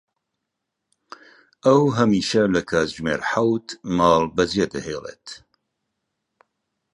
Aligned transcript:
ئەو 1.65 1.81
هەمیشە 1.97 2.43
لە 2.53 2.61
کاتژمێر 2.69 3.21
حەوت 3.31 3.67
ماڵ 3.97 4.23
بەجێ 4.35 4.65
دەهێڵێت. 4.73 5.27